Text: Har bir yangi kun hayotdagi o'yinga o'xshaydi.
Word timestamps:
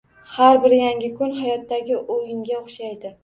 Har 0.35 0.59
bir 0.63 0.73
yangi 0.77 1.09
kun 1.19 1.35
hayotdagi 1.43 1.99
o'yinga 2.15 2.57
o'xshaydi. 2.63 3.15